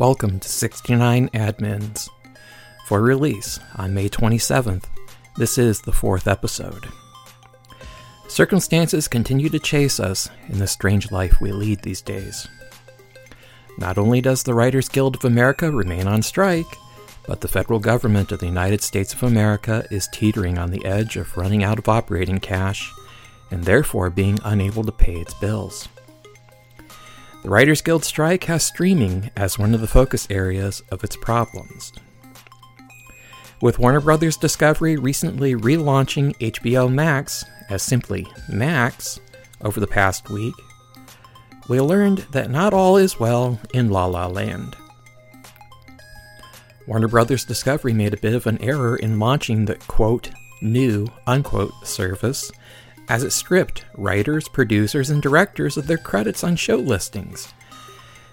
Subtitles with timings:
[0.00, 2.08] Welcome to 69 Admins.
[2.86, 4.84] For release on May 27th,
[5.36, 6.88] this is the fourth episode.
[8.26, 12.48] Circumstances continue to chase us in the strange life we lead these days.
[13.76, 16.78] Not only does the Writers Guild of America remain on strike,
[17.26, 21.18] but the federal government of the United States of America is teetering on the edge
[21.18, 22.90] of running out of operating cash
[23.50, 25.90] and therefore being unable to pay its bills.
[27.42, 31.90] The Writers Guild strike has streaming as one of the focus areas of its problems.
[33.62, 39.20] With Warner Brothers Discovery recently relaunching HBO Max as simply Max
[39.62, 40.54] over the past week,
[41.66, 44.76] we learned that not all is well in La La Land.
[46.86, 51.72] Warner Brothers Discovery made a bit of an error in launching the quote, new unquote
[51.86, 52.52] service
[53.08, 57.52] as it stripped writers, producers, and directors of their credits on show listings,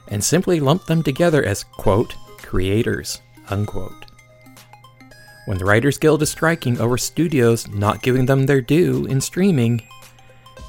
[0.07, 4.05] and simply lumped them together as, quote, creators, unquote.
[5.45, 9.81] When the Writers Guild is striking over studios not giving them their due in streaming,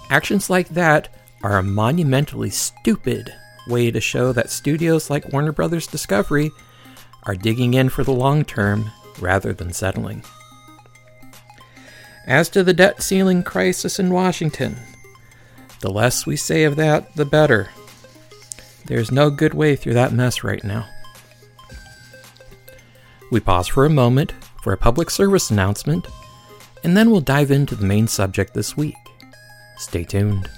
[0.09, 1.09] actions like that
[1.43, 3.33] are a monumentally stupid
[3.67, 6.51] way to show that studios like Warner Brothers Discovery
[7.25, 8.91] are digging in for the long term
[9.21, 10.23] rather than settling.
[12.29, 14.77] As to the debt ceiling crisis in Washington,
[15.81, 17.71] the less we say of that, the better.
[18.85, 20.87] There's no good way through that mess right now.
[23.33, 26.07] We pause for a moment for a public service announcement,
[26.85, 28.95] and then we'll dive into the main subject this week.
[29.79, 30.51] Stay tuned.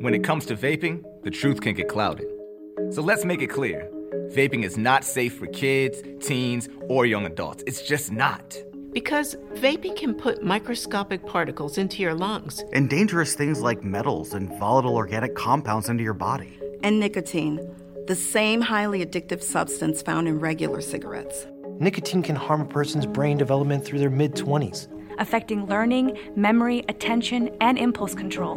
[0.00, 2.26] When it comes to vaping, the truth can get clouded.
[2.90, 3.90] So let's make it clear
[4.36, 7.64] vaping is not safe for kids, teens, or young adults.
[7.66, 8.56] It's just not.
[8.92, 12.62] Because vaping can put microscopic particles into your lungs.
[12.72, 16.58] And dangerous things like metals and volatile organic compounds into your body.
[16.82, 17.58] And nicotine,
[18.06, 21.46] the same highly addictive substance found in regular cigarettes.
[21.78, 27.50] Nicotine can harm a person's brain development through their mid 20s, affecting learning, memory, attention,
[27.60, 28.56] and impulse control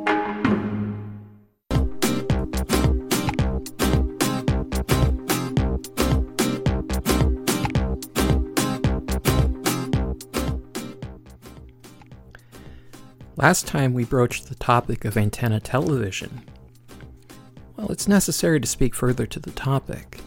[13.41, 16.43] Last time we broached the topic of antenna television.
[17.75, 20.19] Well, it's necessary to speak further to the topic.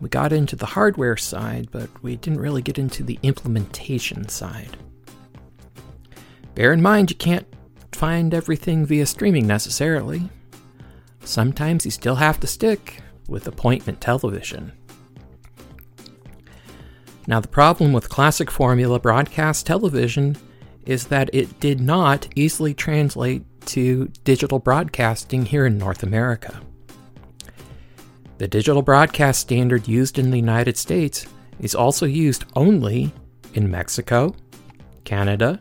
[0.00, 4.76] We got into the hardware side, but we didn't really get into the implementation side.
[6.54, 7.48] Bear in mind, you can't
[7.90, 10.30] find everything via streaming necessarily.
[11.24, 14.70] Sometimes you still have to stick with appointment television.
[17.26, 20.36] Now, the problem with classic formula broadcast television
[20.86, 26.60] is that it did not easily translate to digital broadcasting here in North America.
[28.38, 31.26] The digital broadcast standard used in the United States
[31.58, 33.12] is also used only
[33.54, 34.34] in Mexico,
[35.04, 35.58] Canada,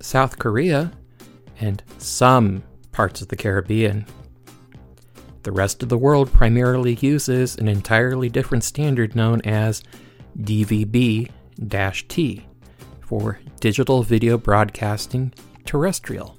[0.00, 0.92] South Korea,
[1.60, 4.06] and some parts of the Caribbean.
[5.42, 9.82] The rest of the world primarily uses an entirely different standard known as
[10.38, 11.30] DVB
[12.08, 12.46] T
[13.06, 15.32] for digital video broadcasting
[15.64, 16.36] terrestrial.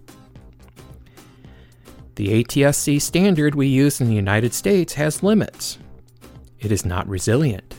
[2.15, 5.77] The ATSC standard we use in the United States has limits.
[6.59, 7.75] It is not resilient.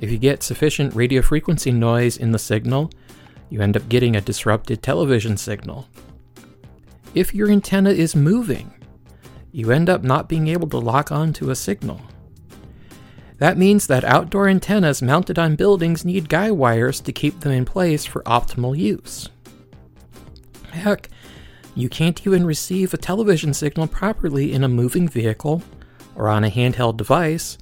[0.00, 2.90] If you get sufficient radio frequency noise in the signal,
[3.50, 5.88] you end up getting a disrupted television signal.
[7.14, 8.72] If your antenna is moving,
[9.50, 12.00] you end up not being able to lock onto a signal.
[13.38, 17.64] That means that outdoor antennas mounted on buildings need guy wires to keep them in
[17.64, 19.28] place for optimal use.
[20.70, 21.08] Heck,
[21.74, 25.62] you can't even receive a television signal properly in a moving vehicle
[26.16, 27.56] or on a handheld device,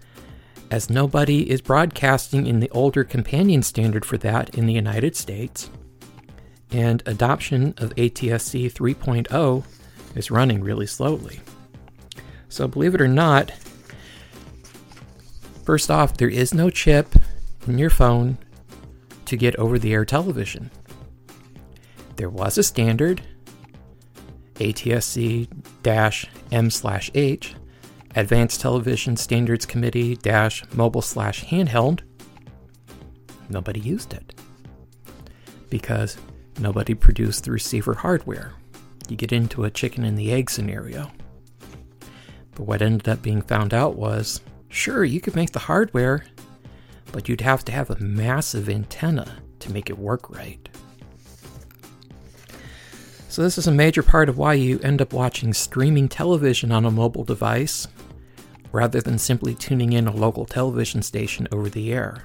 [0.71, 5.71] as nobody is broadcasting in the older companion standard for that in the United States,
[6.71, 9.65] and adoption of ATSC 3.0
[10.15, 11.41] is running really slowly.
[12.49, 13.53] So, believe it or not,
[15.67, 17.09] First off, there is no chip
[17.67, 18.39] in your phone
[19.25, 20.71] to get over the air television.
[22.15, 23.21] There was a standard,
[24.55, 25.49] ATSC
[26.53, 26.71] M
[27.15, 27.55] H,
[28.15, 30.17] Advanced Television Standards Committee
[30.73, 32.03] mobile slash handheld,
[33.49, 34.35] nobody used it
[35.69, 36.17] because
[36.61, 38.53] nobody produced the receiver hardware.
[39.09, 41.11] You get into a chicken and the egg scenario.
[42.55, 46.25] But what ended up being found out was sure, you could make the hardware,
[47.13, 50.69] but you'd have to have a massive antenna to make it work right.
[53.29, 56.87] So, this is a major part of why you end up watching streaming television on
[56.87, 57.87] a mobile device
[58.73, 62.25] rather than simply tuning in a local television station over the air.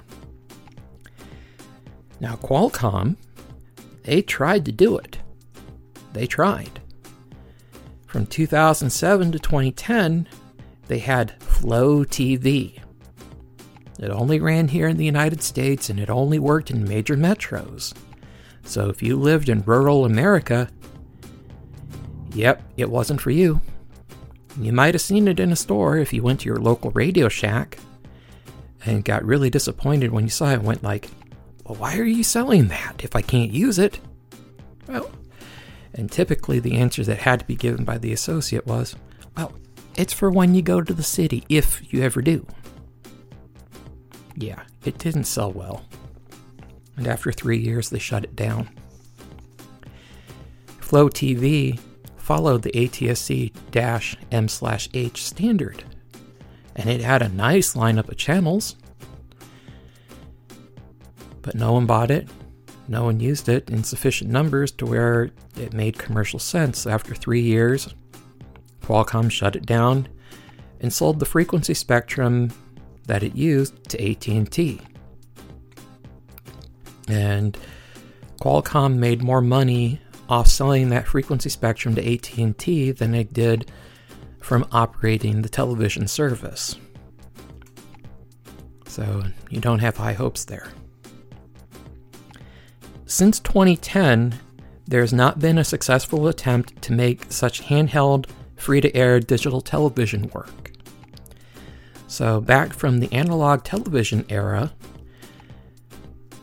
[2.20, 3.16] Now, Qualcomm,
[4.04, 5.18] they tried to do it.
[6.12, 6.80] They tried.
[8.06, 10.28] From 2007 to 2010,
[10.88, 12.80] they had FLO TV.
[14.00, 17.94] It only ran here in the United States and it only worked in major metros.
[18.64, 20.68] So if you lived in rural America,
[22.34, 23.60] yep, it wasn't for you.
[24.58, 27.28] You might have seen it in a store if you went to your local Radio
[27.28, 27.78] Shack
[28.84, 31.10] and got really disappointed when you saw it went like,
[31.64, 34.00] "Well, why are you selling that if I can't use it?"
[34.88, 35.10] Well,
[35.94, 38.96] and typically the answer that had to be given by the associate was,
[39.36, 39.52] "Well,
[39.96, 42.46] it's for when you go to the city if you ever do."
[44.36, 45.84] Yeah, it didn't sell well.
[46.96, 48.68] And after 3 years they shut it down.
[50.80, 51.78] FLO TV
[52.16, 53.52] followed the ATSC
[54.30, 55.84] M/H standard,
[56.76, 58.76] and it had a nice lineup of channels.
[61.40, 62.28] But no one bought it,
[62.88, 66.86] no one used it in sufficient numbers to where it made commercial sense.
[66.86, 67.94] After three years,
[68.82, 70.08] Qualcomm shut it down
[70.80, 72.52] and sold the frequency spectrum
[73.06, 74.80] that it used to AT&T.
[77.08, 77.56] And
[78.40, 83.70] Qualcomm made more money off selling that frequency spectrum to AT&T than it did
[84.40, 86.76] from operating the television service.
[88.86, 90.72] So you don't have high hopes there.
[93.06, 94.38] Since 2010,
[94.86, 98.26] there's not been a successful attempt to make such handheld,
[98.62, 100.72] free to air digital television work.
[102.06, 104.72] So, back from the analog television era,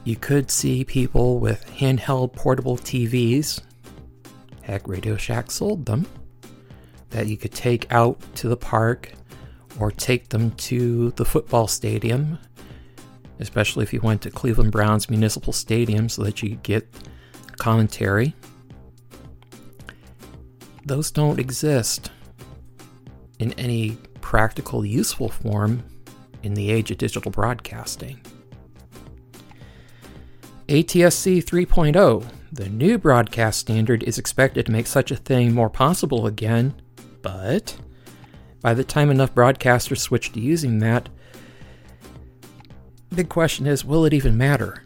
[0.04, 3.62] you could see people with handheld portable TVs
[4.70, 6.06] Heck, Radio Shack sold them
[7.10, 9.14] that you could take out to the park
[9.80, 12.38] or take them to the football stadium,
[13.40, 16.88] especially if you went to Cleveland Browns Municipal Stadium so that you get
[17.58, 18.36] commentary.
[20.90, 22.10] Those don't exist
[23.38, 23.92] in any
[24.22, 25.84] practical, useful form
[26.42, 28.20] in the age of digital broadcasting.
[30.68, 36.26] ATSC 3.0 the new broadcast standard is expected to make such a thing more possible
[36.26, 36.74] again,
[37.22, 37.78] but
[38.62, 41.08] by the time enough broadcasters switch to using that,
[43.10, 44.84] the big question is will it even matter?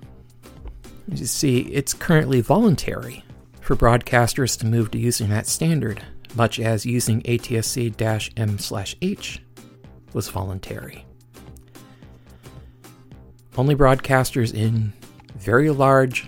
[1.07, 3.23] You see, it's currently voluntary
[3.63, 6.03] for broadcasters to move to using that standard,
[6.35, 7.95] much as using ATSC
[8.37, 9.41] M/H
[10.11, 11.05] was voluntary.
[13.57, 14.91] Only broadcasters in
[15.35, 16.27] very large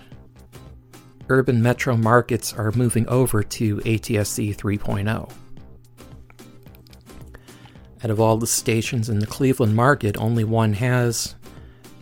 [1.28, 5.30] urban metro markets are moving over to ATSC 3.0.
[8.04, 11.34] Out of all the stations in the Cleveland market, only one has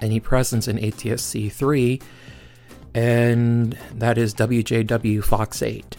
[0.01, 2.01] any presence in ATSC 3,
[2.95, 5.97] and that is WJW Fox 8,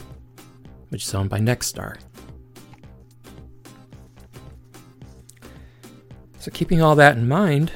[0.89, 1.97] which is owned by Nexstar.
[6.39, 7.71] So, keeping all that in mind,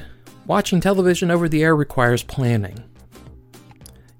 [0.46, 2.84] watching television over the air requires planning.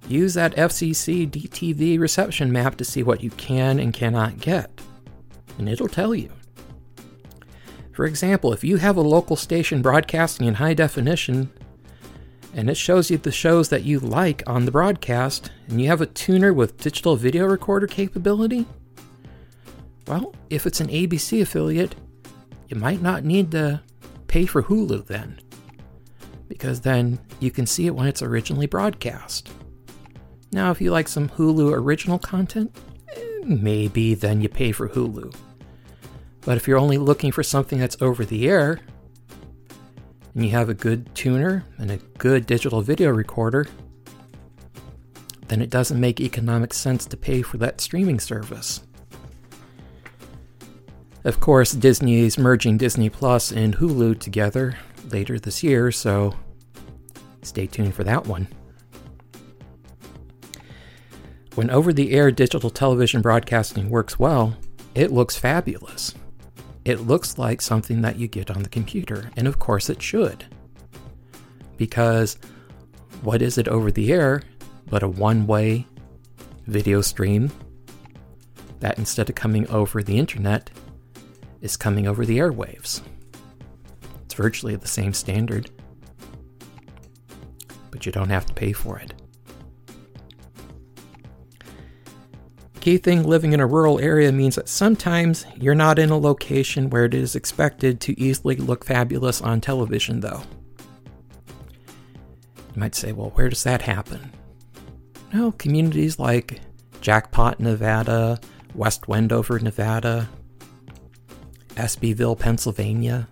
[0.08, 4.68] Use that FCC DTV reception map to see what you can and cannot get,
[5.56, 6.30] and it'll tell you.
[7.92, 11.52] For example, if you have a local station broadcasting in high definition,
[12.54, 16.00] and it shows you the shows that you like on the broadcast, and you have
[16.00, 18.66] a tuner with digital video recorder capability,
[20.06, 21.94] well, if it's an ABC affiliate,
[22.68, 23.80] you might not need to
[24.26, 25.40] pay for Hulu then,
[26.48, 29.50] because then you can see it when it's originally broadcast.
[30.52, 32.76] Now, if you like some Hulu original content,
[33.44, 35.34] maybe then you pay for Hulu.
[36.40, 38.80] But if you're only looking for something that's over the air,
[40.40, 43.66] and you have a good tuner and a good digital video recorder,
[45.48, 48.80] then it doesn't make economic sense to pay for that streaming service.
[51.24, 54.78] Of course, Disney is merging Disney Plus and Hulu together
[55.10, 56.34] later this year, so
[57.42, 58.48] stay tuned for that one.
[61.54, 64.56] When over the air digital television broadcasting works well,
[64.94, 66.14] It looks fabulous.
[66.90, 70.44] It looks like something that you get on the computer, and of course it should.
[71.76, 72.36] Because
[73.22, 74.42] what is it over the air
[74.88, 75.86] but a one way
[76.66, 77.52] video stream
[78.80, 80.68] that instead of coming over the internet
[81.60, 83.02] is coming over the airwaves?
[84.24, 85.70] It's virtually the same standard,
[87.92, 89.14] but you don't have to pay for it.
[92.80, 96.88] Key thing living in a rural area means that sometimes you're not in a location
[96.88, 100.42] where it is expected to easily look fabulous on television, though.
[102.74, 104.32] You might say, well, where does that happen?
[105.32, 106.60] No, communities like
[107.02, 108.40] Jackpot, Nevada,
[108.74, 110.28] West Wendover, Nevada,
[111.74, 113.28] Espyville, Pennsylvania,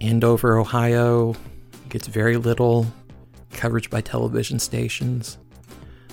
[0.00, 1.34] Andover, Ohio
[1.88, 2.86] gets very little
[3.52, 5.38] coverage by television stations.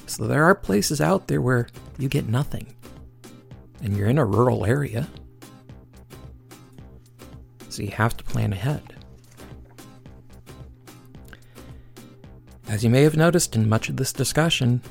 [0.07, 2.73] So there are places out there where you get nothing.
[3.81, 5.07] And you're in a rural area.
[7.69, 8.81] So you have to plan ahead.
[12.67, 14.81] As you may have noticed in much of this discussion,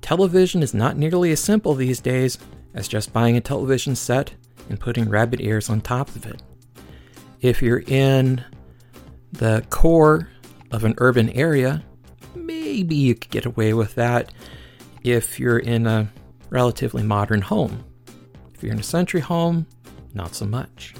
[0.00, 2.38] television is not nearly as simple these days
[2.74, 4.34] as just buying a television set
[4.68, 6.42] and putting rabbit ears on top of it.
[7.40, 8.44] If you're in
[9.32, 10.28] the core
[10.70, 11.82] of an urban area,
[12.74, 14.32] maybe you could get away with that
[15.04, 16.10] if you're in a
[16.50, 17.84] relatively modern home.
[18.52, 19.66] If you're in a century home,
[20.12, 20.92] not so much.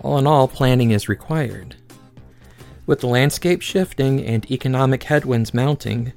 [0.00, 1.76] All in all, planning is required.
[2.84, 6.12] With the landscape shifting and economic headwinds mounting,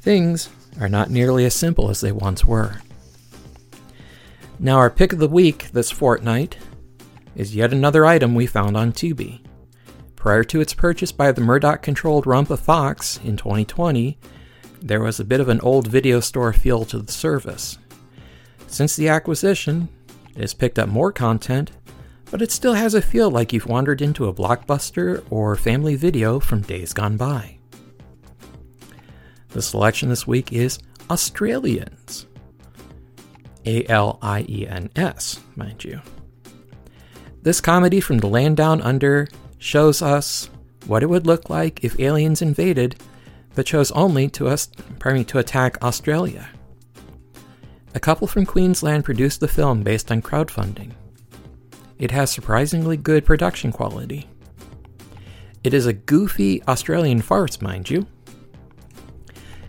[0.00, 0.48] things
[0.80, 2.80] are not nearly as simple as they once were.
[4.58, 6.56] Now, our pick of the week this fortnight
[7.36, 9.42] is yet another item we found on Tubi.
[10.22, 14.16] Prior to its purchase by the Murdoch controlled Rumpa Fox in 2020,
[14.80, 17.76] there was a bit of an old video store feel to the service.
[18.68, 19.88] Since the acquisition,
[20.36, 21.72] it has picked up more content,
[22.30, 26.38] but it still has a feel like you've wandered into a blockbuster or family video
[26.38, 27.58] from days gone by.
[29.48, 30.78] The selection this week is
[31.10, 32.26] Australiens.
[33.66, 36.00] A L I E N S, mind you.
[37.42, 39.26] This comedy from the land down under
[39.62, 40.50] shows us
[40.86, 42.96] what it would look like if aliens invaded,
[43.54, 46.48] but chose only to us, pardon to attack Australia.
[47.94, 50.92] A couple from Queensland produced the film based on crowdfunding.
[51.98, 54.28] It has surprisingly good production quality.
[55.62, 58.06] It is a goofy Australian farce, mind you.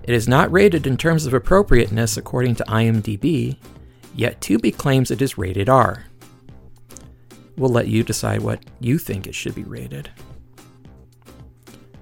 [0.02, 3.58] It is not rated in terms of appropriateness according to IMDb,
[4.16, 6.06] yet Tubi claims it is rated R.
[7.58, 10.10] We'll let you decide what you think it should be rated.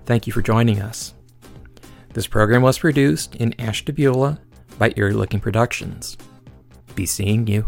[0.06, 1.14] Thank you for joining us.
[2.14, 4.40] This program was produced in Ashtabula
[4.78, 6.18] by Eerie Looking Productions.
[6.96, 7.66] Be seeing you.